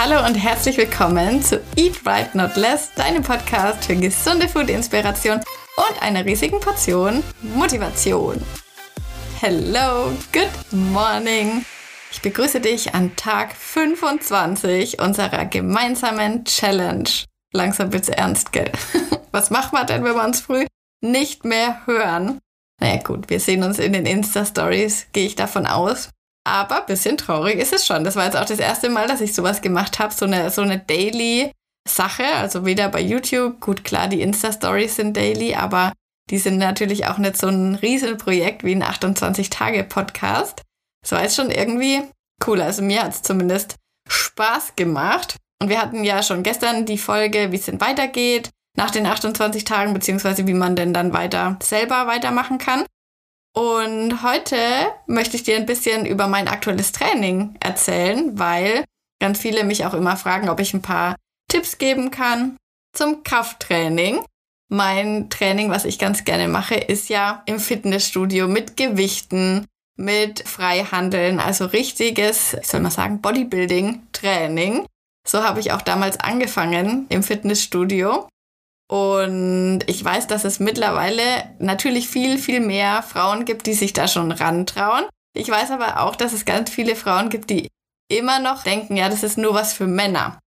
Hallo 0.00 0.24
und 0.24 0.36
herzlich 0.36 0.76
willkommen 0.76 1.42
zu 1.42 1.60
Eat 1.74 2.06
Right 2.06 2.32
Not 2.32 2.54
Less, 2.54 2.94
deinem 2.94 3.24
Podcast 3.24 3.84
für 3.84 3.96
gesunde 3.96 4.48
Food-Inspiration 4.48 5.40
und 5.40 6.02
einer 6.02 6.24
riesigen 6.24 6.60
Portion 6.60 7.24
Motivation. 7.42 8.40
Hello, 9.40 10.12
good 10.32 10.52
morning. 10.70 11.64
Ich 12.12 12.22
begrüße 12.22 12.60
dich 12.60 12.94
an 12.94 13.16
Tag 13.16 13.56
25 13.56 15.00
unserer 15.00 15.46
gemeinsamen 15.46 16.44
Challenge. 16.44 17.10
Langsam 17.52 17.92
wird's 17.92 18.08
ernst, 18.08 18.52
gell? 18.52 18.70
Was 19.32 19.50
macht 19.50 19.72
man 19.72 19.88
denn, 19.88 20.04
wenn 20.04 20.14
wir 20.14 20.24
uns 20.24 20.40
früh 20.40 20.64
nicht 21.00 21.44
mehr 21.44 21.84
hören? 21.86 22.38
Naja 22.80 23.02
gut, 23.02 23.30
wir 23.30 23.40
sehen 23.40 23.64
uns 23.64 23.80
in 23.80 23.94
den 23.94 24.06
Insta-Stories, 24.06 25.08
gehe 25.10 25.26
ich 25.26 25.34
davon 25.34 25.66
aus. 25.66 26.10
Aber 26.48 26.80
ein 26.80 26.86
bisschen 26.86 27.18
traurig 27.18 27.58
ist 27.58 27.74
es 27.74 27.84
schon. 27.84 28.04
Das 28.04 28.16
war 28.16 28.24
jetzt 28.24 28.36
auch 28.36 28.46
das 28.46 28.58
erste 28.58 28.88
Mal, 28.88 29.06
dass 29.06 29.20
ich 29.20 29.34
sowas 29.34 29.60
gemacht 29.60 29.98
habe, 29.98 30.14
so 30.14 30.24
eine, 30.24 30.50
so 30.50 30.62
eine 30.62 30.78
Daily-Sache. 30.78 32.24
Also 32.36 32.64
weder 32.64 32.88
bei 32.88 33.02
YouTube, 33.02 33.60
gut 33.60 33.84
klar, 33.84 34.08
die 34.08 34.22
Insta-Stories 34.22 34.96
sind 34.96 35.14
daily, 35.14 35.54
aber 35.54 35.92
die 36.30 36.38
sind 36.38 36.56
natürlich 36.56 37.06
auch 37.06 37.18
nicht 37.18 37.36
so 37.36 37.48
ein 37.48 37.74
Riesenprojekt 37.74 38.64
wie 38.64 38.74
ein 38.74 38.82
28-Tage-Podcast. 38.82 40.62
Das 41.02 41.12
war 41.12 41.22
jetzt 41.22 41.36
schon 41.36 41.50
irgendwie 41.50 42.02
cool. 42.46 42.62
Also 42.62 42.82
mir 42.82 43.02
hat 43.02 43.12
es 43.12 43.22
zumindest 43.22 43.76
Spaß 44.08 44.74
gemacht. 44.74 45.36
Und 45.60 45.68
wir 45.68 45.82
hatten 45.82 46.02
ja 46.02 46.22
schon 46.22 46.42
gestern 46.42 46.86
die 46.86 46.98
Folge, 46.98 47.52
wie 47.52 47.56
es 47.56 47.66
denn 47.66 47.80
weitergeht 47.80 48.48
nach 48.74 48.90
den 48.90 49.06
28 49.06 49.64
Tagen, 49.64 49.92
beziehungsweise 49.92 50.46
wie 50.46 50.54
man 50.54 50.76
denn 50.76 50.94
dann 50.94 51.12
weiter 51.12 51.58
selber 51.62 52.06
weitermachen 52.06 52.56
kann. 52.56 52.84
Und 53.54 54.22
heute 54.22 54.56
möchte 55.06 55.36
ich 55.36 55.42
dir 55.42 55.56
ein 55.56 55.66
bisschen 55.66 56.06
über 56.06 56.28
mein 56.28 56.48
aktuelles 56.48 56.92
Training 56.92 57.56
erzählen, 57.60 58.38
weil 58.38 58.84
ganz 59.20 59.40
viele 59.40 59.64
mich 59.64 59.84
auch 59.84 59.94
immer 59.94 60.16
fragen, 60.16 60.48
ob 60.48 60.60
ich 60.60 60.74
ein 60.74 60.82
paar 60.82 61.16
Tipps 61.50 61.78
geben 61.78 62.10
kann 62.10 62.56
zum 62.92 63.22
Krafttraining. 63.22 64.24
Mein 64.70 65.30
Training, 65.30 65.70
was 65.70 65.84
ich 65.84 65.98
ganz 65.98 66.24
gerne 66.24 66.46
mache, 66.46 66.74
ist 66.74 67.08
ja 67.08 67.42
im 67.46 67.58
Fitnessstudio 67.58 68.48
mit 68.48 68.76
Gewichten, 68.76 69.64
mit 69.96 70.46
Freihandeln, 70.46 71.40
also 71.40 71.64
richtiges, 71.66 72.54
ich 72.54 72.68
soll 72.68 72.80
mal 72.80 72.90
sagen, 72.90 73.20
Bodybuilding-Training. 73.20 74.86
So 75.26 75.42
habe 75.42 75.60
ich 75.60 75.72
auch 75.72 75.82
damals 75.82 76.20
angefangen 76.20 77.06
im 77.08 77.22
Fitnessstudio. 77.22 78.28
Und 78.90 79.80
ich 79.86 80.02
weiß, 80.02 80.26
dass 80.28 80.44
es 80.44 80.60
mittlerweile 80.60 81.22
natürlich 81.58 82.08
viel, 82.08 82.38
viel 82.38 82.60
mehr 82.60 83.02
Frauen 83.02 83.44
gibt, 83.44 83.66
die 83.66 83.74
sich 83.74 83.92
da 83.92 84.08
schon 84.08 84.32
rantrauen. 84.32 85.04
Ich 85.36 85.48
weiß 85.48 85.70
aber 85.72 86.00
auch, 86.00 86.16
dass 86.16 86.32
es 86.32 86.46
ganz 86.46 86.70
viele 86.70 86.96
Frauen 86.96 87.28
gibt, 87.28 87.50
die 87.50 87.68
immer 88.10 88.38
noch 88.38 88.62
denken, 88.62 88.96
ja, 88.96 89.08
das 89.08 89.22
ist 89.22 89.36
nur 89.36 89.52
was 89.52 89.74
für 89.74 89.86
Männer. 89.86 90.38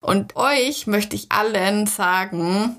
Und 0.00 0.36
euch 0.36 0.86
möchte 0.86 1.16
ich 1.16 1.32
allen 1.32 1.86
sagen, 1.86 2.78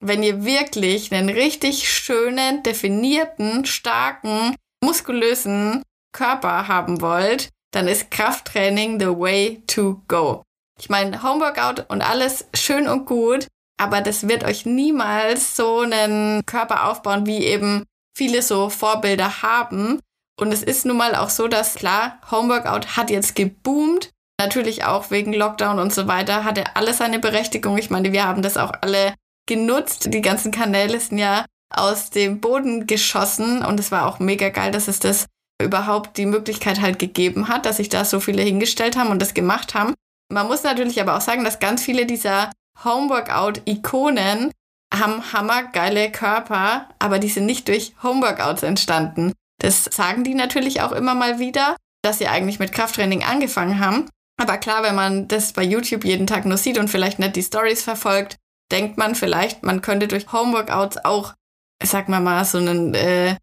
wenn 0.00 0.22
ihr 0.22 0.44
wirklich 0.44 1.12
einen 1.12 1.30
richtig 1.30 1.88
schönen, 1.88 2.62
definierten, 2.62 3.64
starken, 3.64 4.54
muskulösen 4.84 5.82
Körper 6.12 6.68
haben 6.68 7.00
wollt, 7.00 7.48
dann 7.72 7.88
ist 7.88 8.10
Krafttraining 8.10 9.00
the 9.00 9.06
way 9.06 9.62
to 9.66 10.02
go. 10.08 10.42
Ich 10.78 10.88
meine, 10.88 11.22
Homeworkout 11.22 11.86
und 11.88 12.02
alles 12.02 12.46
schön 12.54 12.86
und 12.86 13.06
gut, 13.06 13.48
aber 13.78 14.00
das 14.00 14.28
wird 14.28 14.44
euch 14.44 14.66
niemals 14.66 15.56
so 15.56 15.80
einen 15.80 16.44
Körper 16.44 16.88
aufbauen, 16.88 17.26
wie 17.26 17.44
eben 17.44 17.84
viele 18.16 18.42
so 18.42 18.68
Vorbilder 18.68 19.42
haben. 19.42 20.00
Und 20.38 20.52
es 20.52 20.62
ist 20.62 20.84
nun 20.84 20.96
mal 20.96 21.14
auch 21.14 21.30
so, 21.30 21.48
dass 21.48 21.74
klar, 21.74 22.18
Homeworkout 22.30 22.96
hat 22.96 23.10
jetzt 23.10 23.34
geboomt. 23.34 24.10
Natürlich 24.40 24.84
auch 24.84 25.10
wegen 25.10 25.32
Lockdown 25.32 25.78
und 25.78 25.92
so 25.92 26.06
weiter 26.06 26.44
hatte 26.44 26.76
alles 26.76 26.98
seine 26.98 27.18
Berechtigung. 27.18 27.78
Ich 27.78 27.90
meine, 27.90 28.12
wir 28.12 28.24
haben 28.24 28.42
das 28.42 28.56
auch 28.56 28.72
alle 28.82 29.14
genutzt. 29.46 30.12
Die 30.12 30.20
ganzen 30.20 30.52
Kanäle 30.52 31.00
sind 31.00 31.18
ja 31.18 31.44
aus 31.74 32.10
dem 32.10 32.40
Boden 32.40 32.86
geschossen 32.86 33.64
und 33.64 33.80
es 33.80 33.90
war 33.90 34.06
auch 34.06 34.20
mega 34.20 34.48
geil, 34.48 34.70
dass 34.70 34.88
es 34.88 35.00
das 35.00 35.26
überhaupt 35.60 36.16
die 36.16 36.26
Möglichkeit 36.26 36.80
halt 36.80 36.98
gegeben 36.98 37.48
hat, 37.48 37.66
dass 37.66 37.78
sich 37.78 37.88
da 37.88 38.04
so 38.04 38.20
viele 38.20 38.42
hingestellt 38.42 38.96
haben 38.96 39.10
und 39.10 39.20
das 39.20 39.34
gemacht 39.34 39.74
haben. 39.74 39.94
Man 40.30 40.46
muss 40.46 40.62
natürlich 40.62 41.00
aber 41.00 41.16
auch 41.16 41.20
sagen, 41.20 41.42
dass 41.42 41.58
ganz 41.58 41.82
viele 41.82 42.06
dieser 42.06 42.50
Homeworkout-Ikonen 42.84 44.52
haben 44.94 45.32
hammergeile 45.32 46.10
Körper, 46.10 46.88
aber 46.98 47.18
die 47.18 47.28
sind 47.28 47.46
nicht 47.46 47.68
durch 47.68 47.94
Homeworkouts 48.02 48.62
entstanden. 48.62 49.32
Das 49.60 49.84
sagen 49.84 50.24
die 50.24 50.34
natürlich 50.34 50.80
auch 50.80 50.92
immer 50.92 51.14
mal 51.14 51.38
wieder, 51.38 51.76
dass 52.02 52.18
sie 52.18 52.28
eigentlich 52.28 52.58
mit 52.58 52.72
Krafttraining 52.72 53.24
angefangen 53.24 53.80
haben. 53.80 54.08
Aber 54.40 54.56
klar, 54.56 54.82
wenn 54.82 54.94
man 54.94 55.28
das 55.28 55.52
bei 55.52 55.62
YouTube 55.62 56.04
jeden 56.04 56.26
Tag 56.26 56.46
nur 56.46 56.56
sieht 56.56 56.78
und 56.78 56.88
vielleicht 56.88 57.18
nicht 57.18 57.36
die 57.36 57.42
Stories 57.42 57.82
verfolgt, 57.82 58.36
denkt 58.70 58.96
man 58.96 59.14
vielleicht, 59.14 59.62
man 59.62 59.82
könnte 59.82 60.08
durch 60.08 60.32
Homeworkouts 60.32 61.04
auch, 61.04 61.34
sag 61.82 62.08
mal 62.08 62.20
mal, 62.20 62.44
so 62.44 62.58
einen 62.58 62.94
äh, 62.94 63.36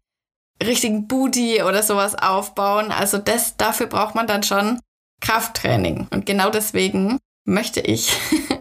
richtigen 0.62 1.06
Booty 1.06 1.62
oder 1.62 1.82
sowas 1.82 2.14
aufbauen. 2.14 2.90
Also 2.90 3.18
das, 3.18 3.56
dafür 3.56 3.86
braucht 3.86 4.14
man 4.14 4.26
dann 4.26 4.42
schon 4.42 4.80
Krafttraining. 5.20 6.08
Und 6.10 6.24
genau 6.24 6.50
deswegen 6.50 7.18
möchte 7.44 7.80
ich 7.80 8.16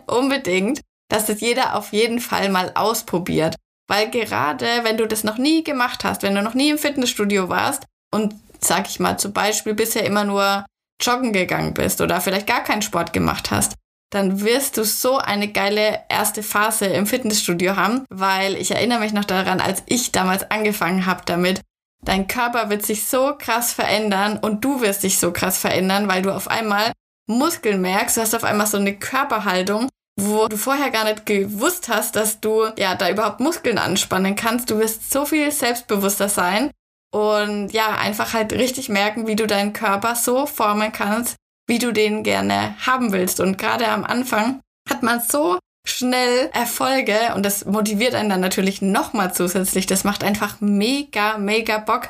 unbedingt, 0.08 0.82
dass 1.10 1.26
das 1.26 1.42
jeder 1.42 1.76
auf 1.76 1.92
jeden 1.94 2.20
Fall 2.20 2.50
mal 2.50 2.72
ausprobiert. 2.76 3.56
Weil 3.88 4.10
gerade 4.10 4.66
wenn 4.84 4.98
du 4.98 5.08
das 5.08 5.24
noch 5.24 5.38
nie 5.38 5.64
gemacht 5.64 6.04
hast, 6.04 6.24
wenn 6.24 6.36
du 6.36 6.42
noch 6.42 6.56
nie 6.56 6.72
im 6.72 6.78
Fitnessstudio 6.78 7.50
warst 7.50 7.84
und 8.12 8.34
sag 8.60 8.90
ich 8.90 9.00
mal 9.00 9.18
zum 9.18 9.34
Beispiel 9.34 9.76
bisher 9.76 10.06
immer 10.06 10.24
nur 10.24 10.66
joggen 11.02 11.34
gegangen 11.34 11.74
bist 11.74 12.02
oder 12.02 12.22
vielleicht 12.22 12.48
gar 12.48 12.64
keinen 12.64 12.82
Sport 12.82 13.14
gemacht 13.14 13.52
hast, 13.52 13.76
dann 14.12 14.42
wirst 14.42 14.78
du 14.78 14.86
so 14.86 15.18
eine 15.18 15.52
geile 15.52 16.00
erste 16.10 16.42
Phase 16.42 16.86
im 16.86 17.06
Fitnessstudio 17.06 17.76
haben, 17.76 18.06
weil 18.10 18.56
ich 18.56 18.72
erinnere 18.72 19.00
mich 19.00 19.14
noch 19.14 19.26
daran, 19.26 19.60
als 19.60 19.84
ich 19.88 20.12
damals 20.12 20.50
angefangen 20.50 21.06
habe 21.06 21.24
damit, 21.26 21.62
dein 22.04 22.28
Körper 22.28 22.70
wird 22.70 22.86
sich 22.86 23.06
so 23.06 23.36
krass 23.38 23.74
verändern 23.74 24.38
und 24.38 24.64
du 24.64 24.82
wirst 24.82 25.04
dich 25.04 25.20
so 25.20 25.32
krass 25.32 25.58
verändern, 25.58 26.08
weil 26.08 26.22
du 26.22 26.34
auf 26.34 26.48
einmal 26.48 26.92
Muskeln 27.28 27.82
merkst, 27.82 28.18
du 28.18 28.22
hast 28.22 28.36
auf 28.36 28.44
einmal 28.44 28.68
so 28.68 28.78
eine 28.78 28.96
Körperhaltung, 28.96 29.90
wo 30.20 30.48
du 30.48 30.58
vorher 30.58 30.92
gar 30.92 31.04
nicht 31.04 31.26
gewusst 31.26 31.90
hast, 31.90 32.16
dass 32.16 32.40
du 32.40 32.66
ja 32.78 32.96
da 32.96 33.10
überhaupt 33.10 33.40
Muskeln 33.40 33.78
anspannen 33.78 34.36
kannst. 34.36 34.70
Du 34.70 34.80
wirst 34.80 35.12
so 35.12 35.26
viel 35.26 35.52
selbstbewusster 35.52 36.30
sein 36.30 36.72
und 37.12 37.70
ja, 37.72 37.96
einfach 37.98 38.34
halt 38.34 38.54
richtig 38.54 38.90
merken, 38.90 39.28
wie 39.28 39.36
du 39.36 39.48
deinen 39.48 39.74
Körper 39.74 40.16
so 40.16 40.46
formen 40.46 40.92
kannst, 40.92 41.36
wie 41.68 41.80
du 41.80 41.92
den 41.92 42.24
gerne 42.24 42.76
haben 42.86 43.12
willst. 43.12 43.40
Und 43.40 43.58
gerade 43.58 43.88
am 43.88 44.04
Anfang 44.04 44.62
hat 44.90 45.04
man 45.04 45.22
so 45.22 45.60
schnell 45.86 46.50
Erfolge 46.54 47.34
und 47.36 47.44
das 47.44 47.66
motiviert 47.66 48.16
einen 48.16 48.30
dann 48.30 48.42
natürlich 48.42 48.82
nochmal 48.82 49.34
zusätzlich. 49.34 49.86
Das 49.86 50.04
macht 50.04 50.24
einfach 50.24 50.62
mega, 50.62 51.38
mega 51.38 51.78
Bock. 51.78 52.10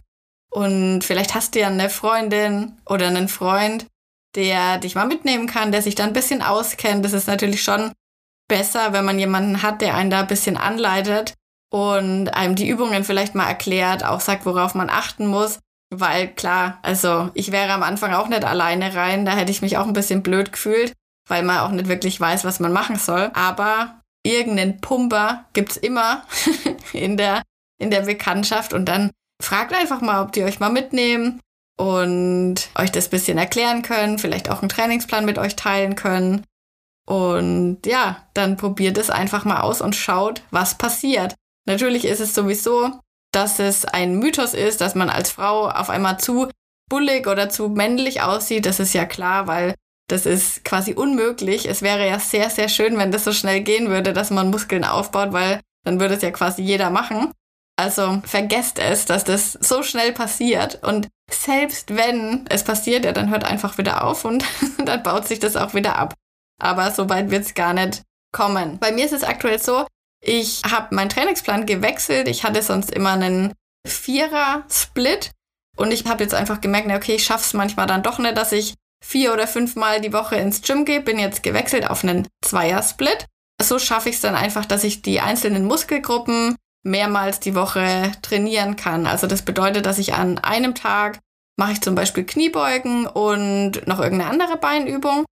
Und 0.51 1.03
vielleicht 1.03 1.35
hast 1.35 1.55
du 1.55 1.59
ja 1.59 1.67
eine 1.67 1.89
Freundin 1.89 2.77
oder 2.85 3.07
einen 3.07 3.27
Freund, 3.27 3.85
der 4.35 4.77
dich 4.77 4.95
mal 4.95 5.07
mitnehmen 5.07 5.47
kann, 5.47 5.71
der 5.71 5.81
sich 5.81 5.95
da 5.95 6.03
ein 6.03 6.13
bisschen 6.13 6.41
auskennt. 6.41 7.03
Das 7.05 7.13
ist 7.13 7.27
natürlich 7.27 7.63
schon 7.63 7.91
besser, 8.47 8.93
wenn 8.93 9.05
man 9.05 9.19
jemanden 9.19 9.61
hat, 9.61 9.81
der 9.81 9.95
einen 9.95 10.09
da 10.09 10.21
ein 10.21 10.27
bisschen 10.27 10.57
anleitet 10.57 11.33
und 11.71 12.29
einem 12.29 12.55
die 12.55 12.67
Übungen 12.67 13.03
vielleicht 13.03 13.35
mal 13.35 13.47
erklärt, 13.47 14.05
auch 14.05 14.19
sagt, 14.19 14.45
worauf 14.45 14.75
man 14.75 14.89
achten 14.89 15.27
muss. 15.27 15.59
Weil 15.93 16.27
klar, 16.27 16.79
also 16.81 17.29
ich 17.33 17.51
wäre 17.51 17.71
am 17.71 17.83
Anfang 17.83 18.13
auch 18.13 18.27
nicht 18.27 18.43
alleine 18.43 18.93
rein, 18.95 19.25
da 19.25 19.33
hätte 19.33 19.51
ich 19.51 19.61
mich 19.61 19.77
auch 19.77 19.85
ein 19.85 19.93
bisschen 19.93 20.23
blöd 20.23 20.51
gefühlt, 20.51 20.93
weil 21.27 21.43
man 21.43 21.59
auch 21.59 21.71
nicht 21.71 21.87
wirklich 21.87 22.19
weiß, 22.19 22.43
was 22.43 22.59
man 22.59 22.73
machen 22.73 22.97
soll. 22.97 23.31
Aber 23.33 24.01
irgendeinen 24.23 24.81
Pumper 24.81 25.45
gibt's 25.53 25.77
immer 25.77 26.23
in 26.93 27.17
der, 27.17 27.43
in 27.79 27.91
der 27.91 28.01
Bekanntschaft 28.01 28.73
und 28.73 28.85
dann 28.85 29.11
fragt 29.41 29.73
einfach 29.73 30.01
mal, 30.01 30.23
ob 30.23 30.31
die 30.31 30.43
euch 30.43 30.59
mal 30.59 30.71
mitnehmen 30.71 31.39
und 31.77 32.55
euch 32.75 32.91
das 32.91 33.09
bisschen 33.09 33.37
erklären 33.37 33.81
können, 33.81 34.19
vielleicht 34.19 34.49
auch 34.49 34.61
einen 34.61 34.69
Trainingsplan 34.69 35.25
mit 35.25 35.37
euch 35.37 35.55
teilen 35.55 35.95
können. 35.95 36.43
Und 37.07 37.85
ja, 37.85 38.27
dann 38.33 38.57
probiert 38.57 38.97
es 38.97 39.09
einfach 39.09 39.45
mal 39.45 39.61
aus 39.61 39.81
und 39.81 39.95
schaut, 39.95 40.41
was 40.51 40.77
passiert. 40.77 41.35
Natürlich 41.65 42.05
ist 42.05 42.19
es 42.19 42.33
sowieso, 42.33 42.91
dass 43.31 43.59
es 43.59 43.85
ein 43.85 44.17
Mythos 44.17 44.53
ist, 44.53 44.81
dass 44.81 44.95
man 44.95 45.09
als 45.09 45.29
Frau 45.31 45.69
auf 45.69 45.89
einmal 45.89 46.19
zu 46.19 46.47
bullig 46.89 47.27
oder 47.27 47.49
zu 47.49 47.69
männlich 47.69 48.21
aussieht. 48.21 48.65
Das 48.65 48.79
ist 48.79 48.93
ja 48.93 49.05
klar, 49.05 49.47
weil 49.47 49.75
das 50.07 50.25
ist 50.25 50.63
quasi 50.63 50.93
unmöglich. 50.93 51.67
Es 51.67 51.81
wäre 51.81 52.07
ja 52.07 52.19
sehr, 52.19 52.49
sehr 52.49 52.69
schön, 52.69 52.97
wenn 52.97 53.11
das 53.11 53.23
so 53.23 53.33
schnell 53.33 53.61
gehen 53.61 53.89
würde, 53.89 54.13
dass 54.13 54.31
man 54.31 54.49
Muskeln 54.49 54.83
aufbaut, 54.83 55.33
weil 55.33 55.59
dann 55.83 55.99
würde 55.99 56.15
es 56.15 56.21
ja 56.21 56.31
quasi 56.31 56.61
jeder 56.61 56.89
machen. 56.89 57.31
Also 57.77 58.21
vergesst 58.25 58.79
es, 58.79 59.05
dass 59.05 59.23
das 59.23 59.53
so 59.53 59.83
schnell 59.83 60.13
passiert. 60.13 60.81
Und 60.83 61.09
selbst 61.29 61.95
wenn 61.95 62.45
es 62.49 62.63
passiert, 62.63 63.05
ja, 63.05 63.11
dann 63.11 63.29
hört 63.29 63.43
einfach 63.43 63.77
wieder 63.77 64.03
auf 64.05 64.25
und 64.25 64.45
dann 64.85 65.03
baut 65.03 65.27
sich 65.27 65.39
das 65.39 65.55
auch 65.55 65.73
wieder 65.73 65.97
ab. 65.97 66.13
Aber 66.61 66.91
so 66.91 67.09
weit 67.09 67.31
wird 67.31 67.45
es 67.45 67.53
gar 67.53 67.73
nicht 67.73 68.03
kommen. 68.31 68.79
Bei 68.79 68.91
mir 68.91 69.05
ist 69.05 69.13
es 69.13 69.23
aktuell 69.23 69.61
so, 69.61 69.85
ich 70.23 70.61
habe 70.69 70.95
meinen 70.95 71.09
Trainingsplan 71.09 71.65
gewechselt. 71.65 72.27
Ich 72.27 72.43
hatte 72.43 72.61
sonst 72.61 72.91
immer 72.91 73.11
einen 73.11 73.53
Vierer-Split. 73.85 75.31
Und 75.77 75.91
ich 75.91 76.05
habe 76.05 76.23
jetzt 76.23 76.33
einfach 76.33 76.61
gemerkt, 76.61 76.89
okay, 76.89 77.15
ich 77.15 77.25
schaffe 77.25 77.43
es 77.43 77.53
manchmal 77.53 77.87
dann 77.87 78.03
doch 78.03 78.17
nicht, 78.17 78.37
dass 78.37 78.53
ich 78.53 78.75
vier 79.03 79.33
oder 79.33 79.47
fünfmal 79.47 79.99
die 79.99 80.13
Woche 80.13 80.37
ins 80.37 80.61
Gym 80.61 80.85
gehe, 80.85 81.01
bin 81.01 81.19
jetzt 81.19 81.43
gewechselt 81.43 81.89
auf 81.89 82.03
einen 82.03 82.27
Zweiersplit. 82.43 83.25
So 83.61 83.77
schaffe 83.77 84.09
ich 84.09 84.15
es 84.15 84.21
dann 84.21 84.35
einfach, 84.35 84.65
dass 84.65 84.83
ich 84.83 85.01
die 85.01 85.19
einzelnen 85.19 85.65
Muskelgruppen 85.65 86.55
mehrmals 86.85 87.39
die 87.39 87.55
Woche 87.55 88.11
trainieren 88.21 88.75
kann. 88.75 89.07
Also 89.07 89.27
das 89.27 89.41
bedeutet, 89.41 89.85
dass 89.85 89.97
ich 89.97 90.13
an 90.13 90.37
einem 90.37 90.75
Tag 90.75 91.19
mache 91.57 91.73
ich 91.73 91.81
zum 91.81 91.95
Beispiel 91.95 92.25
Kniebeugen 92.25 93.07
und 93.07 93.87
noch 93.87 93.99
irgendeine 93.99 94.29
andere 94.29 94.57
Beinübung 94.57 95.25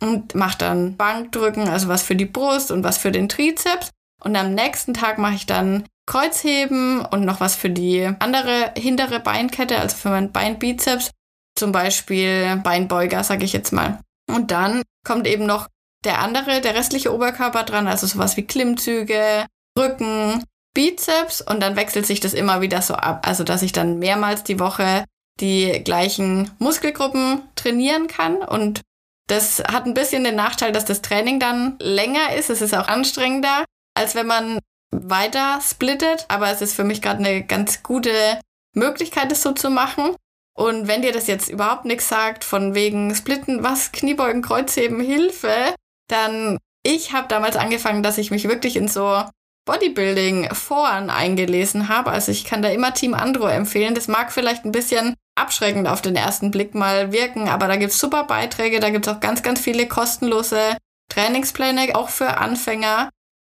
und 0.00 0.34
mache 0.34 0.58
dann 0.58 0.96
Bankdrücken, 0.96 1.68
also 1.68 1.88
was 1.88 2.02
für 2.02 2.16
die 2.16 2.26
Brust 2.26 2.70
und 2.70 2.84
was 2.84 2.98
für 2.98 3.12
den 3.12 3.28
Trizeps. 3.28 3.90
Und 4.22 4.36
am 4.36 4.54
nächsten 4.54 4.94
Tag 4.94 5.18
mache 5.18 5.34
ich 5.34 5.46
dann 5.46 5.84
Kreuzheben 6.06 7.04
und 7.06 7.24
noch 7.24 7.40
was 7.40 7.56
für 7.56 7.70
die 7.70 8.08
andere 8.18 8.72
hintere 8.76 9.20
Beinkette, 9.20 9.78
also 9.78 9.96
für 9.96 10.10
meinen 10.10 10.32
Beinbizeps. 10.32 11.10
Zum 11.56 11.72
Beispiel 11.72 12.56
Beinbeuger, 12.62 13.24
sage 13.24 13.44
ich 13.44 13.52
jetzt 13.52 13.72
mal. 13.72 14.00
Und 14.28 14.50
dann 14.50 14.82
kommt 15.06 15.26
eben 15.26 15.46
noch 15.46 15.68
der 16.04 16.20
andere, 16.20 16.60
der 16.60 16.74
restliche 16.74 17.14
Oberkörper 17.14 17.62
dran, 17.62 17.86
also 17.86 18.06
sowas 18.06 18.36
wie 18.36 18.42
Klimmzüge, 18.42 19.46
Rücken, 19.78 20.42
Bizeps 20.74 21.40
und 21.40 21.60
dann 21.60 21.76
wechselt 21.76 22.06
sich 22.06 22.20
das 22.20 22.34
immer 22.34 22.60
wieder 22.60 22.82
so 22.82 22.94
ab. 22.94 23.26
Also 23.26 23.44
dass 23.44 23.62
ich 23.62 23.72
dann 23.72 23.98
mehrmals 23.98 24.44
die 24.44 24.58
Woche 24.58 25.04
die 25.40 25.82
gleichen 25.84 26.50
Muskelgruppen 26.58 27.42
trainieren 27.56 28.06
kann 28.06 28.36
und 28.36 28.82
das 29.28 29.60
hat 29.60 29.86
ein 29.86 29.94
bisschen 29.94 30.24
den 30.24 30.34
Nachteil, 30.34 30.72
dass 30.72 30.84
das 30.84 31.00
Training 31.00 31.40
dann 31.40 31.76
länger 31.80 32.34
ist. 32.34 32.50
Es 32.50 32.60
ist 32.60 32.74
auch 32.74 32.88
anstrengender, 32.88 33.64
als 33.94 34.14
wenn 34.14 34.26
man 34.26 34.58
weiter 34.90 35.60
splittet. 35.62 36.26
Aber 36.28 36.50
es 36.50 36.60
ist 36.60 36.74
für 36.74 36.84
mich 36.84 37.00
gerade 37.00 37.20
eine 37.20 37.44
ganz 37.44 37.82
gute 37.82 38.40
Möglichkeit, 38.74 39.30
das 39.30 39.42
so 39.42 39.52
zu 39.52 39.70
machen. 39.70 40.14
Und 40.54 40.86
wenn 40.86 41.02
dir 41.02 41.12
das 41.12 41.28
jetzt 41.28 41.48
überhaupt 41.48 41.86
nichts 41.86 42.08
sagt, 42.08 42.44
von 42.44 42.74
wegen 42.74 43.14
Splitten, 43.14 43.62
was, 43.62 43.92
Kniebeugen, 43.92 44.42
Kreuzheben, 44.42 45.00
Hilfe, 45.00 45.74
dann 46.08 46.58
ich 46.84 47.12
habe 47.12 47.28
damals 47.28 47.56
angefangen, 47.56 48.02
dass 48.02 48.18
ich 48.18 48.30
mich 48.30 48.48
wirklich 48.48 48.76
in 48.76 48.88
so 48.88 49.22
Bodybuilding-Foren 49.64 51.10
eingelesen 51.10 51.88
habe. 51.88 52.10
Also 52.10 52.32
ich 52.32 52.44
kann 52.44 52.62
da 52.62 52.68
immer 52.68 52.94
Team 52.94 53.14
Andro 53.14 53.46
empfehlen. 53.46 53.94
Das 53.94 54.08
mag 54.08 54.32
vielleicht 54.32 54.64
ein 54.64 54.72
bisschen 54.72 55.14
abschreckend 55.34 55.88
auf 55.88 56.02
den 56.02 56.16
ersten 56.16 56.50
Blick 56.50 56.74
mal 56.74 57.12
wirken, 57.12 57.48
aber 57.48 57.68
da 57.68 57.76
gibt's 57.76 57.98
super 57.98 58.24
Beiträge, 58.24 58.80
da 58.80 58.90
gibt's 58.90 59.08
auch 59.08 59.20
ganz, 59.20 59.42
ganz 59.42 59.60
viele 59.60 59.88
kostenlose 59.88 60.76
Trainingspläne, 61.08 61.94
auch 61.94 62.10
für 62.10 62.38
Anfänger 62.38 63.08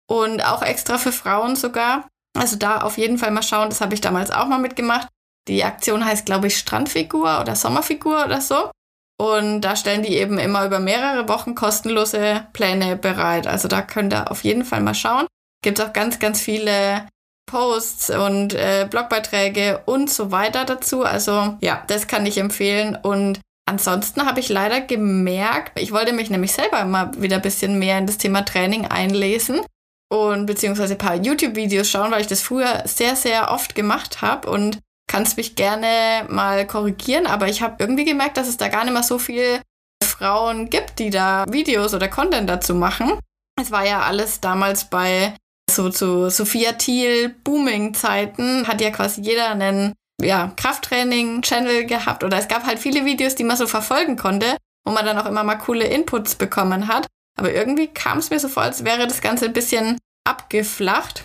und 0.07 0.45
auch 0.45 0.61
extra 0.61 0.97
für 0.97 1.11
Frauen 1.11 1.55
sogar. 1.55 2.07
Also 2.37 2.55
da 2.55 2.81
auf 2.81 2.97
jeden 2.97 3.17
Fall 3.17 3.31
mal 3.31 3.43
schauen, 3.43 3.69
das 3.69 3.81
habe 3.81 3.93
ich 3.93 4.01
damals 4.01 4.31
auch 4.31 4.45
mal 4.45 4.59
mitgemacht. 4.59 5.07
Die 5.47 5.63
Aktion 5.63 6.05
heißt, 6.05 6.25
glaube 6.25 6.47
ich, 6.47 6.57
Strandfigur 6.57 7.41
oder 7.41 7.55
Sommerfigur 7.55 8.25
oder 8.25 8.41
so. 8.41 8.71
Und 9.19 9.61
da 9.61 9.75
stellen 9.75 10.03
die 10.03 10.15
eben 10.15 10.39
immer 10.39 10.65
über 10.65 10.79
mehrere 10.79 11.27
Wochen 11.27 11.55
kostenlose 11.55 12.47
Pläne 12.53 12.95
bereit. 12.95 13.47
Also 13.47 13.67
da 13.67 13.81
könnt 13.81 14.13
ihr 14.13 14.31
auf 14.31 14.43
jeden 14.43 14.65
Fall 14.65 14.81
mal 14.81 14.95
schauen. 14.95 15.27
Gibt 15.63 15.81
auch 15.81 15.93
ganz, 15.93 16.19
ganz 16.19 16.41
viele 16.41 17.07
Posts 17.51 18.11
und 18.11 18.53
äh, 18.53 18.87
Blogbeiträge 18.89 19.81
und 19.85 20.09
so 20.09 20.31
weiter 20.31 20.65
dazu. 20.65 21.03
Also 21.03 21.57
ja, 21.61 21.83
das 21.87 22.07
kann 22.07 22.25
ich 22.25 22.37
empfehlen. 22.37 22.95
Und 22.95 23.39
ansonsten 23.67 24.25
habe 24.25 24.39
ich 24.39 24.49
leider 24.49 24.81
gemerkt, 24.81 25.79
ich 25.79 25.91
wollte 25.91 26.13
mich 26.13 26.29
nämlich 26.29 26.53
selber 26.53 26.85
mal 26.85 27.11
wieder 27.21 27.37
ein 27.37 27.41
bisschen 27.41 27.77
mehr 27.77 27.97
in 27.97 28.07
das 28.07 28.17
Thema 28.17 28.43
Training 28.43 28.87
einlesen 28.87 29.61
und 30.11 30.45
beziehungsweise 30.45 30.95
ein 30.95 30.97
paar 30.97 31.15
YouTube-Videos 31.15 31.89
schauen, 31.89 32.11
weil 32.11 32.21
ich 32.21 32.27
das 32.27 32.41
früher 32.41 32.83
sehr, 32.85 33.15
sehr 33.15 33.51
oft 33.51 33.75
gemacht 33.75 34.21
habe 34.21 34.49
und 34.49 34.79
kannst 35.07 35.37
mich 35.37 35.55
gerne 35.55 36.25
mal 36.29 36.65
korrigieren, 36.65 37.27
aber 37.27 37.49
ich 37.49 37.61
habe 37.61 37.75
irgendwie 37.79 38.05
gemerkt, 38.05 38.37
dass 38.37 38.47
es 38.47 38.57
da 38.57 38.69
gar 38.69 38.85
nicht 38.85 38.93
mehr 38.93 39.03
so 39.03 39.19
viele 39.19 39.61
Frauen 40.03 40.69
gibt, 40.69 40.99
die 40.99 41.09
da 41.09 41.45
Videos 41.49 41.93
oder 41.93 42.07
Content 42.07 42.49
dazu 42.49 42.75
machen. 42.75 43.19
Es 43.61 43.71
war 43.71 43.85
ja 43.85 44.01
alles 44.01 44.39
damals 44.39 44.85
bei 44.85 45.33
so 45.75 45.89
zu 45.89 46.29
Sophia 46.29 46.73
Thiel 46.73 47.35
Booming-Zeiten 47.43 48.67
hat 48.67 48.81
ja 48.81 48.91
quasi 48.91 49.21
jeder 49.21 49.51
einen 49.51 49.93
ja, 50.21 50.51
Krafttraining-Channel 50.55 51.85
gehabt 51.85 52.23
oder 52.23 52.37
es 52.37 52.47
gab 52.47 52.65
halt 52.65 52.79
viele 52.79 53.05
Videos, 53.05 53.35
die 53.35 53.43
man 53.43 53.57
so 53.57 53.67
verfolgen 53.67 54.17
konnte, 54.17 54.57
wo 54.85 54.91
man 54.91 55.05
dann 55.05 55.17
auch 55.17 55.25
immer 55.25 55.43
mal 55.43 55.55
coole 55.55 55.85
Inputs 55.85 56.35
bekommen 56.35 56.87
hat. 56.87 57.07
Aber 57.37 57.53
irgendwie 57.53 57.87
kam 57.87 58.19
es 58.19 58.29
mir 58.29 58.39
so 58.39 58.49
vor, 58.49 58.63
als 58.63 58.83
wäre 58.83 59.07
das 59.07 59.21
Ganze 59.21 59.45
ein 59.45 59.53
bisschen 59.53 59.97
abgeflacht. 60.25 61.23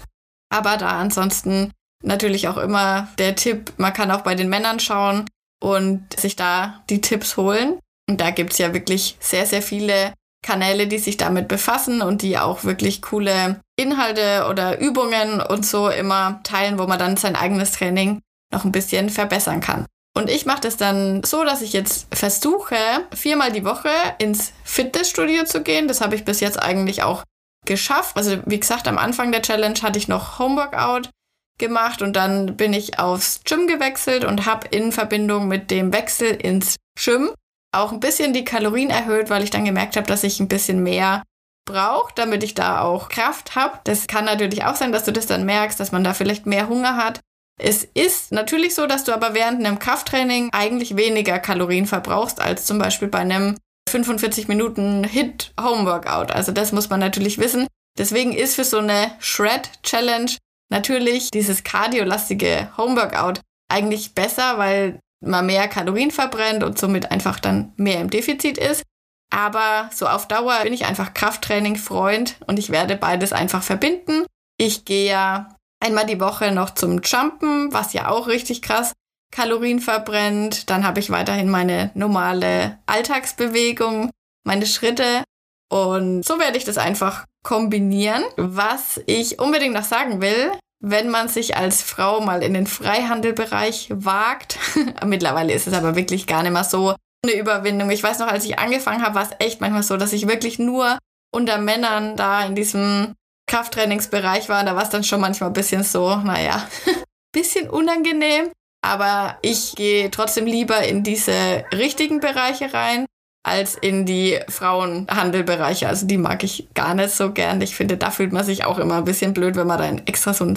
Aber 0.50 0.76
da 0.76 0.98
ansonsten 0.98 1.72
natürlich 2.02 2.48
auch 2.48 2.56
immer 2.56 3.08
der 3.19 3.34
Tipp, 3.34 3.72
man 3.76 3.93
kann 3.93 4.10
auch 4.10 4.22
bei 4.22 4.34
den 4.34 4.48
Männern 4.48 4.81
schauen 4.81 5.26
und 5.60 6.19
sich 6.19 6.37
da 6.37 6.82
die 6.88 7.00
Tipps 7.00 7.37
holen. 7.37 7.78
Und 8.08 8.20
da 8.20 8.31
gibt 8.31 8.52
es 8.52 8.58
ja 8.58 8.72
wirklich 8.72 9.16
sehr, 9.20 9.46
sehr 9.46 9.62
viele 9.62 10.12
Kanäle, 10.44 10.87
die 10.87 10.98
sich 10.98 11.16
damit 11.16 11.48
befassen 11.48 12.02
und 12.02 12.22
die 12.22 12.38
auch 12.38 12.64
wirklich 12.64 13.02
coole 13.02 13.60
Inhalte 13.76 14.46
oder 14.49 14.78
Übungen 14.81 15.40
und 15.40 15.67
so 15.67 15.88
immer 15.88 16.40
teilen, 16.43 16.78
wo 16.78 16.87
man 16.87 16.99
dann 16.99 17.17
sein 17.17 17.37
eigenes 17.37 17.73
Training 17.73 18.20
noch 18.52 18.64
ein 18.64 18.73
bisschen 18.73 19.11
verbessern 19.11 19.61
kann. 19.61 19.87
Und 20.17 20.31
ich 20.31 20.46
mache 20.46 20.62
das 20.62 20.78
dann 20.78 21.23
so, 21.25 21.44
dass 21.44 21.61
ich 21.61 21.75
jetzt 21.75 22.06
versuche, 22.14 22.76
viermal 23.14 23.52
die 23.52 23.67
Woche 23.67 23.90
ins 24.19 24.52
Fitnessstudio 24.64 25.44
zu 25.44 25.62
gehen. 25.62 25.88
Das 25.88 26.00
habe 26.00 26.14
ich 26.14 26.25
bis 26.25 26.40
jetzt 26.40 26.61
eigentlich 26.61 27.02
auch 27.02 27.23
geschafft. 27.67 28.17
Also 28.17 28.38
wie 28.46 28.58
gesagt, 28.58 28.88
am 28.88 28.96
Anfang 28.96 29.31
der 29.31 29.43
Challenge 29.43 29.79
hatte 29.82 29.99
ich 29.99 30.08
noch 30.08 30.38
Homeworkout 30.38 31.11
gemacht 31.58 32.00
und 32.00 32.17
dann 32.17 32.56
bin 32.56 32.72
ich 32.72 32.99
aufs 32.99 33.43
Gym 33.44 33.67
gewechselt 33.67 34.25
und 34.25 34.46
habe 34.46 34.69
in 34.69 34.90
Verbindung 34.90 35.49
mit 35.49 35.70
dem 35.70 35.93
Wechsel 35.93 36.29
ins 36.29 36.76
Gym 36.99 37.31
auch 37.72 37.93
ein 37.93 38.00
bisschen 38.00 38.32
die 38.32 38.44
Kalorien 38.44 38.88
erhöht, 38.88 39.29
weil 39.29 39.43
ich 39.43 39.50
dann 39.50 39.67
gemerkt 39.67 39.96
habe, 39.96 40.06
dass 40.06 40.25
ich 40.25 40.40
ein 40.40 40.49
bisschen 40.49 40.82
mehr 40.82 41.22
brauche, 41.67 42.13
damit 42.15 42.43
ich 42.43 42.55
da 42.55 42.81
auch 42.81 43.11
Kraft 43.11 43.55
habe. 43.55 43.79
Das 43.85 44.07
kann 44.07 44.25
natürlich 44.25 44.65
auch 44.65 44.77
sein, 44.77 44.93
dass 44.93 45.05
du 45.05 45.13
das 45.13 45.27
dann 45.27 45.45
merkst, 45.45 45.79
dass 45.79 45.93
man 45.93 46.03
da 46.03 46.15
vielleicht 46.15 46.47
mehr 46.47 46.71
Hunger 46.71 46.97
hat. 46.97 47.21
Es 47.61 47.85
ist 47.85 48.33
natürlich 48.33 48.75
so, 48.75 48.87
dass 48.87 49.05
du 49.05 49.13
aber 49.13 49.35
während 49.35 49.65
einem 49.65 49.79
Krafttraining 49.79 50.51
eigentlich 50.53 50.97
weniger 50.97 51.39
Kalorien 51.39 51.87
verbrauchst 51.87 52.41
als 52.41 52.65
zum 52.65 52.79
Beispiel 52.79 53.09
bei 53.09 53.19
einem 53.19 53.57
45 53.89 54.49
Minuten 54.49 55.05
Hit 55.05 55.53
Home 55.61 55.87
Workout. 55.87 56.31
Also 56.31 56.53
das 56.53 56.73
muss 56.73 56.91
man 56.91 57.01
natürlich 57.01 57.39
wissen. 57.39 57.67
Deswegen 57.99 58.33
ist 58.33 58.57
für 58.57 58.65
so 58.65 58.79
eine 58.79 59.13
Shred 59.21 59.71
Challenge 59.83 60.33
natürlich 60.71 61.31
dieses 61.31 61.65
kardiolastige 61.65 62.71
Home 62.77 62.97
Workout 62.97 63.41
eigentlich 63.69 64.15
besser, 64.15 64.59
weil 64.59 65.01
man 65.25 65.47
mehr 65.47 65.69
Kalorien 65.69 66.11
verbrennt 66.11 66.63
und 66.63 66.79
somit 66.79 67.11
einfach 67.11 67.41
dann 67.41 67.73
mehr 67.77 68.01
im 68.01 68.11
Defizit 68.11 68.59
ist. 68.59 68.83
Aber 69.31 69.90
so 69.93 70.06
auf 70.06 70.29
Dauer 70.29 70.60
bin 70.62 70.72
ich 70.72 70.86
einfach 70.86 71.15
Krafttraining-Freund 71.15 72.36
und 72.46 72.58
ich 72.58 72.70
werde 72.70 72.96
beides 72.96 73.32
einfach 73.32 73.62
verbinden. 73.62 74.24
Ich 74.58 74.84
gehe 74.84 75.10
ja 75.10 75.56
einmal 75.81 76.06
die 76.06 76.20
Woche 76.20 76.53
noch 76.53 76.70
zum 76.70 77.01
Jumpen, 77.03 77.72
was 77.72 77.93
ja 77.93 78.08
auch 78.08 78.29
richtig 78.29 78.62
krass 78.62 78.93
Kalorien 79.32 79.81
verbrennt. 79.81 80.70
Dann 80.70 80.86
habe 80.86 81.01
ich 81.01 81.10
weiterhin 81.10 81.51
meine 81.51 81.91
normale 81.94 82.79
Alltagsbewegung, 82.86 84.10
meine 84.44 84.67
Schritte. 84.67 85.24
Und 85.69 86.24
so 86.24 86.39
werde 86.39 86.58
ich 86.58 86.65
das 86.65 86.79
einfach 86.79 87.24
kombinieren. 87.43 88.22
Was 88.36 89.01
ich 89.06 89.39
unbedingt 89.41 89.74
noch 89.74 89.84
sagen 89.84 90.20
will, 90.20 90.53
wenn 90.81 91.08
man 91.08 91.29
sich 91.29 91.56
als 91.56 91.82
Frau 91.82 92.20
mal 92.20 92.43
in 92.43 92.55
den 92.55 92.67
Freihandelbereich 92.67 93.89
wagt. 93.93 94.58
Mittlerweile 95.05 95.53
ist 95.53 95.67
es 95.67 95.74
aber 95.74 95.96
wirklich 95.96 96.27
gar 96.27 96.43
nicht 96.43 96.53
mehr 96.53 96.65
so 96.65 96.94
eine 97.29 97.39
Überwindung. 97.39 97.91
Ich 97.91 98.03
weiß 98.03 98.19
noch, 98.19 98.29
als 98.29 98.45
ich 98.45 98.59
angefangen 98.59 99.03
habe, 99.03 99.15
war 99.15 99.23
es 99.23 99.37
echt 99.39 99.61
manchmal 99.61 99.83
so, 99.83 99.97
dass 99.97 100.13
ich 100.13 100.29
wirklich 100.29 100.59
nur 100.59 100.99
unter 101.35 101.59
Männern 101.59 102.17
da 102.17 102.45
in 102.45 102.55
diesem 102.55 103.15
Krafttrainingsbereich 103.49 104.49
war. 104.49 104.65
Da 104.65 104.75
war 104.75 104.83
es 104.83 104.91
dann 104.91 105.05
schon 105.05 105.21
manchmal 105.21 105.51
ein 105.51 105.55
bisschen 105.55 105.83
so, 105.83 106.17
naja, 106.17 106.67
bisschen 107.33 107.69
unangenehm. 107.69 108.51
Aber 108.83 109.39
ich 109.43 109.75
gehe 109.75 110.11
trotzdem 110.11 110.47
lieber 110.47 110.83
in 110.83 111.03
diese 111.03 111.65
richtigen 111.73 112.21
Bereiche 112.21 112.73
rein 112.73 113.06
als 113.45 113.75
in 113.75 114.06
die 114.06 114.41
Frauenhandelbereiche. 114.49 115.89
Also 115.89 116.06
die 116.06 116.19
mag 116.19 116.43
ich 116.43 116.69
gar 116.75 116.95
nicht 116.95 117.11
so 117.11 117.33
gern. 117.33 117.61
Ich 117.61 117.77
finde, 117.77 117.97
da 117.97 118.11
fühlt 118.11 118.33
man 118.33 118.45
sich 118.45 118.65
auch 118.65 118.79
immer 118.79 118.97
ein 118.97 119.05
bisschen 119.05 119.35
blöd, 119.35 119.56
wenn 119.56 119.67
man 119.67 119.79
da 119.79 119.87
in 119.87 120.06
extra 120.06 120.35
so 120.35 120.45
einen 120.45 120.56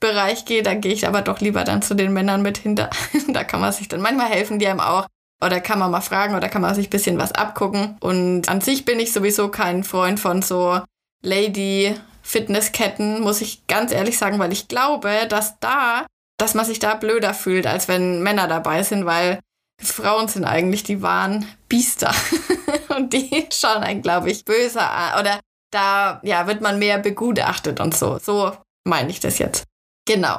Frauen-Ladies-Gym-Bereich 0.00 0.44
geht. 0.44 0.66
Da 0.66 0.74
gehe 0.74 0.92
ich 0.92 1.06
aber 1.06 1.22
doch 1.22 1.40
lieber 1.40 1.64
dann 1.64 1.82
zu 1.82 1.94
den 1.94 2.12
Männern 2.12 2.42
mit 2.42 2.58
hinter. 2.58 2.90
da 3.28 3.44
kann 3.44 3.60
man 3.60 3.72
sich 3.72 3.88
dann, 3.88 4.00
manchmal 4.00 4.28
helfen 4.28 4.58
die 4.58 4.66
einem 4.66 4.80
auch. 4.80 5.06
Oder 5.44 5.60
kann 5.60 5.78
man 5.78 5.90
mal 5.90 6.00
fragen 6.00 6.34
oder 6.34 6.48
kann 6.48 6.62
man 6.62 6.74
sich 6.74 6.86
ein 6.86 6.90
bisschen 6.90 7.18
was 7.18 7.32
abgucken. 7.32 7.98
Und 8.00 8.48
an 8.48 8.62
sich 8.62 8.86
bin 8.86 8.98
ich 8.98 9.12
sowieso 9.12 9.48
kein 9.50 9.84
Freund 9.84 10.18
von 10.18 10.40
so 10.40 10.80
Lady-Fitnessketten, 11.22 13.20
muss 13.20 13.42
ich 13.42 13.66
ganz 13.66 13.92
ehrlich 13.92 14.16
sagen, 14.16 14.38
weil 14.38 14.52
ich 14.52 14.66
glaube, 14.68 15.26
dass 15.28 15.58
da, 15.60 16.06
dass 16.38 16.54
man 16.54 16.64
sich 16.64 16.78
da 16.78 16.94
blöder 16.94 17.34
fühlt, 17.34 17.66
als 17.66 17.86
wenn 17.86 18.22
Männer 18.22 18.48
dabei 18.48 18.82
sind, 18.82 19.04
weil 19.04 19.40
Frauen 19.78 20.26
sind 20.28 20.46
eigentlich 20.46 20.84
die 20.84 21.02
wahren 21.02 21.46
Biester. 21.68 22.14
und 22.96 23.12
die 23.12 23.46
schauen 23.52 23.82
einen, 23.82 24.00
glaube 24.00 24.30
ich, 24.30 24.46
böser 24.46 24.90
an. 24.90 25.20
Oder 25.20 25.40
da 25.70 26.18
ja, 26.22 26.46
wird 26.46 26.62
man 26.62 26.78
mehr 26.78 26.96
begutachtet 26.96 27.78
und 27.78 27.94
so. 27.94 28.18
So 28.18 28.52
meine 28.84 29.10
ich 29.10 29.20
das 29.20 29.38
jetzt. 29.38 29.66
Genau. 30.06 30.38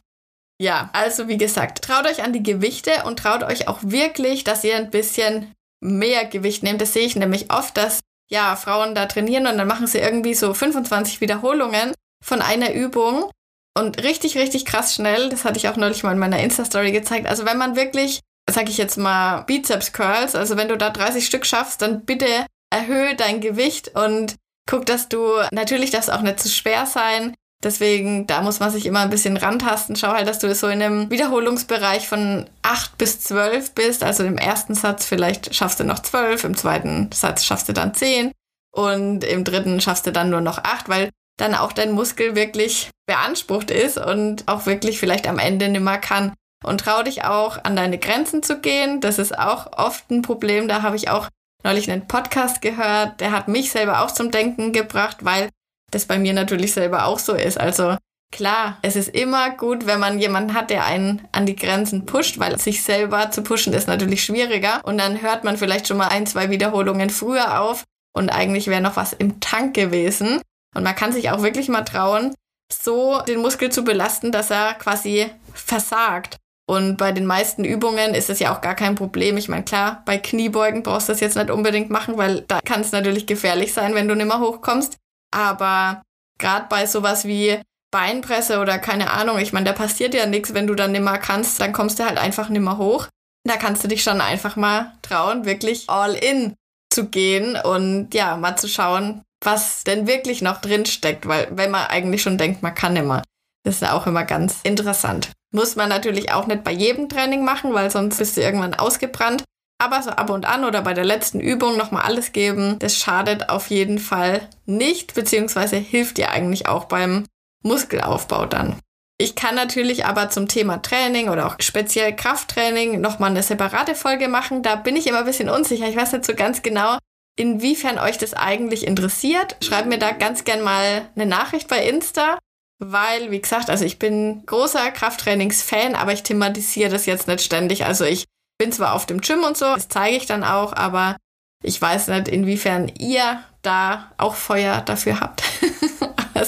Ja, 0.59 0.89
also 0.93 1.27
wie 1.27 1.37
gesagt, 1.37 1.83
traut 1.83 2.07
euch 2.07 2.23
an 2.23 2.33
die 2.33 2.41
Gewichte 2.41 3.03
und 3.05 3.19
traut 3.19 3.43
euch 3.43 3.67
auch 3.67 3.79
wirklich, 3.83 4.43
dass 4.43 4.63
ihr 4.63 4.75
ein 4.75 4.89
bisschen 4.89 5.53
mehr 5.81 6.25
Gewicht 6.25 6.63
nehmt. 6.63 6.81
Das 6.81 6.93
sehe 6.93 7.05
ich 7.05 7.15
nämlich 7.15 7.51
oft, 7.51 7.77
dass 7.77 7.99
ja 8.29 8.55
Frauen 8.55 8.95
da 8.95 9.05
trainieren 9.05 9.45
und 9.45 9.57
dann 9.57 9.67
machen 9.67 9.87
sie 9.87 9.99
irgendwie 9.99 10.33
so 10.33 10.53
25 10.53 11.21
Wiederholungen 11.21 11.93
von 12.23 12.41
einer 12.41 12.73
Übung 12.73 13.29
und 13.77 14.01
richtig, 14.03 14.37
richtig 14.37 14.65
krass 14.65 14.95
schnell. 14.95 15.29
Das 15.29 15.45
hatte 15.45 15.57
ich 15.57 15.69
auch 15.69 15.77
neulich 15.77 16.03
mal 16.03 16.13
in 16.13 16.19
meiner 16.19 16.39
Insta-Story 16.39 16.91
gezeigt. 16.91 17.27
Also 17.27 17.45
wenn 17.45 17.57
man 17.57 17.75
wirklich, 17.75 18.21
sag 18.49 18.69
ich 18.69 18.77
jetzt 18.77 18.97
mal, 18.97 19.41
Bizeps 19.41 19.93
Curls, 19.93 20.33
also 20.33 20.57
wenn 20.57 20.69
du 20.69 20.77
da 20.77 20.89
30 20.89 21.25
Stück 21.25 21.45
schaffst, 21.45 21.83
dann 21.83 22.03
bitte 22.03 22.47
erhöhe 22.71 23.15
dein 23.15 23.39
Gewicht 23.41 23.89
und 23.95 24.35
guck, 24.67 24.87
dass 24.87 25.07
du, 25.07 25.41
natürlich 25.51 25.91
darf 25.91 26.03
es 26.03 26.09
auch 26.09 26.21
nicht 26.21 26.39
zu 26.39 26.49
schwer 26.49 26.87
sein. 26.87 27.35
Deswegen, 27.63 28.27
da 28.27 28.41
muss 28.41 28.59
man 28.59 28.69
sich 28.69 28.85
immer 28.85 28.99
ein 28.99 29.09
bisschen 29.09 29.35
rantasten. 29.35 29.95
Schau 29.95 30.09
halt, 30.09 30.27
dass 30.27 30.39
du 30.39 30.53
so 30.53 30.67
in 30.67 30.81
einem 30.81 31.09
Wiederholungsbereich 31.09 32.07
von 32.07 32.47
8 32.61 32.97
bis 32.97 33.19
12 33.21 33.73
bist. 33.73 34.03
Also 34.03 34.23
im 34.23 34.37
ersten 34.37 34.75
Satz 34.75 35.05
vielleicht 35.05 35.55
schaffst 35.55 35.79
du 35.79 35.83
noch 35.83 35.99
12, 35.99 36.43
im 36.43 36.57
zweiten 36.57 37.09
Satz 37.11 37.43
schaffst 37.43 37.67
du 37.67 37.73
dann 37.73 37.95
10 37.95 38.31
und 38.71 39.23
im 39.23 39.43
dritten 39.43 39.81
schaffst 39.81 40.05
du 40.05 40.11
dann 40.11 40.29
nur 40.29 40.41
noch 40.41 40.59
8, 40.59 40.87
weil 40.87 41.09
dann 41.37 41.55
auch 41.55 41.71
dein 41.71 41.91
Muskel 41.91 42.35
wirklich 42.35 42.89
beansprucht 43.07 43.71
ist 43.71 43.97
und 43.97 44.47
auch 44.47 44.65
wirklich 44.65 44.99
vielleicht 44.99 45.27
am 45.27 45.39
Ende 45.39 45.69
nimmer 45.69 45.97
kann. 45.97 46.33
Und 46.63 46.81
trau 46.81 47.03
dich 47.03 47.23
auch 47.23 47.63
an 47.63 47.75
deine 47.75 47.99
Grenzen 47.99 48.41
zu 48.41 48.59
gehen. 48.59 48.99
Das 48.99 49.19
ist 49.19 49.37
auch 49.37 49.77
oft 49.77 50.09
ein 50.09 50.23
Problem. 50.23 50.67
Da 50.67 50.81
habe 50.81 50.95
ich 50.95 51.09
auch 51.09 51.29
neulich 51.63 51.89
einen 51.89 52.07
Podcast 52.07 52.61
gehört. 52.61 53.19
Der 53.19 53.31
hat 53.31 53.47
mich 53.47 53.71
selber 53.71 54.01
auch 54.01 54.11
zum 54.11 54.31
Denken 54.31 54.73
gebracht, 54.73 55.17
weil 55.21 55.49
das 55.91 56.05
bei 56.05 56.17
mir 56.19 56.33
natürlich 56.33 56.73
selber 56.73 57.05
auch 57.05 57.19
so 57.19 57.33
ist. 57.33 57.59
Also 57.59 57.97
klar, 58.31 58.77
es 58.81 58.95
ist 58.95 59.09
immer 59.09 59.51
gut, 59.51 59.85
wenn 59.85 59.99
man 59.99 60.19
jemanden 60.19 60.53
hat, 60.53 60.69
der 60.69 60.85
einen 60.85 61.27
an 61.31 61.45
die 61.45 61.55
Grenzen 61.55 62.05
pusht, 62.05 62.39
weil 62.39 62.59
sich 62.59 62.83
selber 62.83 63.31
zu 63.31 63.41
pushen 63.41 63.73
ist 63.73 63.87
natürlich 63.87 64.23
schwieriger. 64.23 64.81
Und 64.83 64.97
dann 64.97 65.21
hört 65.21 65.43
man 65.43 65.57
vielleicht 65.57 65.87
schon 65.87 65.97
mal 65.97 66.09
ein, 66.09 66.27
zwei 66.27 66.49
Wiederholungen 66.49 67.09
früher 67.09 67.61
auf 67.61 67.83
und 68.13 68.29
eigentlich 68.29 68.67
wäre 68.67 68.81
noch 68.81 68.95
was 68.95 69.13
im 69.13 69.39
Tank 69.39 69.73
gewesen. 69.73 70.41
Und 70.75 70.83
man 70.83 70.95
kann 70.95 71.13
sich 71.13 71.29
auch 71.31 71.41
wirklich 71.41 71.69
mal 71.69 71.83
trauen, 71.83 72.33
so 72.71 73.21
den 73.21 73.39
Muskel 73.39 73.71
zu 73.71 73.83
belasten, 73.83 74.31
dass 74.31 74.51
er 74.51 74.73
quasi 74.73 75.27
versagt. 75.53 76.37
Und 76.69 76.97
bei 76.97 77.13
den 77.13 77.25
meisten 77.25 77.63
Übungen 77.63 78.13
ist 78.13 78.29
es 78.29 78.39
ja 78.39 78.53
auch 78.53 78.59
gar 78.59 78.75
kein 78.75 78.95
Problem. 78.95 79.37
Ich 79.37 79.47
meine, 79.47 79.63
klar, 79.63 80.03
bei 80.05 80.17
Kniebeugen 80.17 80.83
brauchst 80.83 81.07
du 81.07 81.13
das 81.13 81.21
jetzt 81.21 81.37
nicht 81.37 81.49
unbedingt 81.49 81.89
machen, 81.89 82.17
weil 82.17 82.41
da 82.41 82.59
kann 82.59 82.81
es 82.81 82.91
natürlich 82.91 83.25
gefährlich 83.25 83.73
sein, 83.73 83.95
wenn 83.95 84.09
du 84.09 84.15
nicht 84.15 84.27
mehr 84.27 84.41
hochkommst. 84.41 84.97
Aber 85.37 86.01
gerade 86.39 86.65
bei 86.67 86.87
sowas 86.87 87.25
wie 87.25 87.61
Beinpresse 87.91 88.59
oder 88.59 88.79
keine 88.79 89.11
Ahnung, 89.11 89.37
ich 89.37 89.53
meine, 89.53 89.67
da 89.67 89.73
passiert 89.73 90.15
ja 90.15 90.25
nichts, 90.25 90.55
wenn 90.55 90.65
du 90.65 90.73
dann 90.73 90.91
nimmer 90.91 91.19
kannst, 91.19 91.61
dann 91.61 91.73
kommst 91.73 91.99
du 91.99 92.05
halt 92.05 92.17
einfach 92.17 92.49
nimmer 92.49 92.79
hoch. 92.79 93.07
Da 93.43 93.55
kannst 93.55 93.83
du 93.83 93.87
dich 93.87 94.01
schon 94.01 94.19
einfach 94.19 94.55
mal 94.55 94.93
trauen, 95.03 95.45
wirklich 95.45 95.89
all 95.89 96.15
in 96.15 96.55
zu 96.91 97.05
gehen 97.05 97.55
und 97.55 98.15
ja, 98.15 98.35
mal 98.35 98.55
zu 98.55 98.67
schauen, 98.67 99.21
was 99.43 99.83
denn 99.83 100.07
wirklich 100.07 100.41
noch 100.41 100.59
drin 100.59 100.87
steckt, 100.87 101.27
weil 101.27 101.47
wenn 101.51 101.69
man 101.69 101.85
eigentlich 101.85 102.23
schon 102.23 102.39
denkt, 102.39 102.63
man 102.63 102.73
kann 102.73 102.95
immer. 102.95 103.21
Das 103.63 103.75
ist 103.75 103.87
auch 103.87 104.07
immer 104.07 104.23
ganz 104.23 104.61
interessant. 104.63 105.31
Muss 105.53 105.75
man 105.75 105.89
natürlich 105.89 106.31
auch 106.31 106.47
nicht 106.47 106.63
bei 106.63 106.71
jedem 106.71 107.09
Training 107.09 107.45
machen, 107.45 107.75
weil 107.75 107.91
sonst 107.91 108.17
bist 108.17 108.37
du 108.37 108.41
irgendwann 108.41 108.73
ausgebrannt. 108.73 109.43
Aber 109.79 110.01
so 110.01 110.09
ab 110.09 110.29
und 110.29 110.45
an 110.45 110.65
oder 110.65 110.81
bei 110.81 110.93
der 110.93 111.05
letzten 111.05 111.39
Übung 111.39 111.77
nochmal 111.77 112.03
alles 112.03 112.31
geben, 112.31 112.79
das 112.79 112.97
schadet 112.97 113.49
auf 113.49 113.69
jeden 113.69 113.99
Fall 113.99 114.47
nicht, 114.65 115.13
beziehungsweise 115.13 115.77
hilft 115.77 116.17
dir 116.17 116.31
eigentlich 116.31 116.67
auch 116.67 116.85
beim 116.85 117.25
Muskelaufbau 117.63 118.45
dann. 118.45 118.77
Ich 119.19 119.35
kann 119.35 119.55
natürlich 119.55 120.05
aber 120.05 120.29
zum 120.29 120.47
Thema 120.47 120.81
Training 120.81 121.29
oder 121.29 121.47
auch 121.47 121.55
speziell 121.59 122.15
Krafttraining 122.15 123.01
nochmal 123.01 123.31
eine 123.31 123.41
separate 123.41 123.95
Folge 123.95 124.27
machen. 124.27 124.61
Da 124.61 124.75
bin 124.75 124.95
ich 124.95 125.07
immer 125.07 125.19
ein 125.19 125.25
bisschen 125.25 125.49
unsicher. 125.49 125.89
Ich 125.89 125.95
weiß 125.95 126.11
nicht 126.11 126.25
so 126.25 126.35
ganz 126.35 126.61
genau, 126.61 126.97
inwiefern 127.35 127.97
euch 127.97 128.19
das 128.19 128.35
eigentlich 128.35 128.85
interessiert. 128.85 129.57
Schreibt 129.63 129.87
mir 129.87 129.97
da 129.97 130.11
ganz 130.11 130.43
gern 130.43 130.61
mal 130.61 131.07
eine 131.15 131.25
Nachricht 131.25 131.67
bei 131.67 131.87
Insta, 131.87 132.37
weil, 132.79 133.31
wie 133.31 133.41
gesagt, 133.41 133.71
also 133.71 133.85
ich 133.85 133.97
bin 133.97 134.43
großer 134.45 134.91
Krafttrainings-Fan, 134.91 135.95
aber 135.95 136.13
ich 136.13 136.21
thematisiere 136.21 136.91
das 136.91 137.07
jetzt 137.07 137.27
nicht 137.27 137.41
ständig. 137.41 137.85
Also 137.85 138.05
ich 138.05 138.25
bin 138.57 138.71
zwar 138.71 138.93
auf 138.93 139.05
dem 139.05 139.21
Gym 139.21 139.43
und 139.43 139.57
so, 139.57 139.65
das 139.75 139.87
zeige 139.87 140.17
ich 140.17 140.25
dann 140.25 140.43
auch, 140.43 140.73
aber 140.73 141.17
ich 141.63 141.81
weiß 141.81 142.07
nicht, 142.07 142.27
inwiefern 142.27 142.91
ihr 142.99 143.43
da 143.61 144.11
auch 144.17 144.35
Feuer 144.35 144.81
dafür 144.81 145.19
habt. 145.19 145.43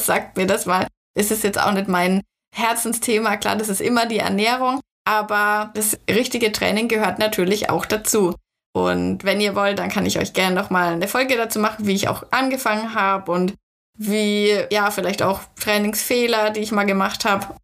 sagt 0.10 0.38
mir 0.38 0.48
das 0.48 0.66
mal. 0.66 0.88
Es 1.16 1.32
ist 1.32 1.44
jetzt 1.44 1.60
auch 1.60 1.72
nicht 1.72 1.88
mein 1.88 2.22
Herzensthema. 2.56 3.38
Klar, 3.38 3.56
das 3.56 3.70
ist 3.70 3.82
immer 3.82 4.06
die 4.06 4.20
Ernährung, 4.20 4.80
aber 5.08 5.72
das 5.76 6.00
richtige 6.10 6.52
Training 6.52 6.88
gehört 6.88 7.20
natürlich 7.20 7.70
auch 7.70 7.86
dazu. 7.86 8.36
Und 8.74 9.24
wenn 9.24 9.42
ihr 9.42 9.56
wollt, 9.56 9.80
dann 9.80 9.90
kann 9.90 10.06
ich 10.06 10.20
euch 10.20 10.34
gerne 10.34 10.56
nochmal 10.56 10.94
eine 10.94 11.08
Folge 11.08 11.36
dazu 11.36 11.60
machen, 11.60 11.88
wie 11.88 11.96
ich 11.96 12.08
auch 12.08 12.24
angefangen 12.32 12.94
habe 12.94 13.32
und 13.32 13.54
wie, 13.98 14.56
ja, 14.72 14.92
vielleicht 14.92 15.22
auch 15.22 15.42
Trainingsfehler, 15.60 16.52
die 16.52 16.62
ich 16.62 16.72
mal 16.72 16.86
gemacht 16.86 17.26
habe. 17.26 17.56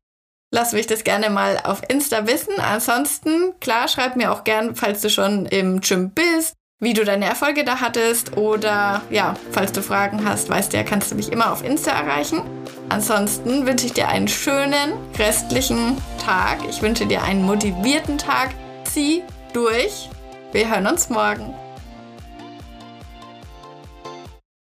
Lass 0.51 0.73
mich 0.73 0.87
das 0.87 1.03
gerne 1.03 1.29
mal 1.29 1.59
auf 1.63 1.81
Insta 1.87 2.27
wissen. 2.27 2.59
Ansonsten, 2.59 3.53
klar, 3.59 3.87
schreib 3.87 4.15
mir 4.15 4.31
auch 4.31 4.43
gern, 4.43 4.75
falls 4.75 5.01
du 5.01 5.09
schon 5.09 5.45
im 5.47 5.81
Gym 5.81 6.11
bist, 6.11 6.53
wie 6.79 6.93
du 6.93 7.03
deine 7.03 7.25
Erfolge 7.25 7.63
da 7.63 7.81
hattest 7.81 8.37
oder 8.37 9.01
ja, 9.09 9.35
falls 9.51 9.71
du 9.71 9.81
Fragen 9.81 10.23
hast, 10.23 10.49
weißt 10.49 10.73
du 10.73 10.77
ja, 10.77 10.83
kannst 10.83 11.11
du 11.11 11.15
mich 11.15 11.31
immer 11.31 11.51
auf 11.51 11.63
Insta 11.63 11.91
erreichen. 11.91 12.41
Ansonsten 12.89 13.65
wünsche 13.65 13.87
ich 13.87 13.93
dir 13.93 14.07
einen 14.07 14.27
schönen 14.27 14.93
restlichen 15.17 15.97
Tag. 16.23 16.59
Ich 16.69 16.81
wünsche 16.81 17.05
dir 17.05 17.23
einen 17.23 17.43
motivierten 17.43 18.17
Tag. 18.17 18.51
Zieh 18.85 19.23
durch 19.53 20.09
wir 20.55 20.69
hören 20.69 20.87
uns 20.87 21.09
morgen. 21.09 21.53